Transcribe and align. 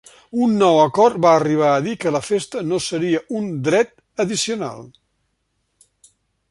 Un 0.43 0.53
nou 0.61 0.77
acord 0.83 1.19
va 1.25 1.33
arribar 1.41 1.67
a 1.73 1.83
dir 1.87 1.93
que 2.05 2.13
la 2.17 2.23
festa 2.31 2.63
no 2.71 2.81
seria 2.87 3.23
un 3.41 3.53
dret 3.69 3.95
addicional. 4.27 4.93